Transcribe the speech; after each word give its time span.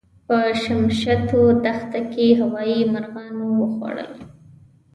په 0.27 0.37
شمشتو 0.61 1.41
دښته 1.63 1.99
کې 2.11 2.27
هوايي 2.39 2.79
مرغانو 2.93 3.45
وخوړل. 3.61 4.11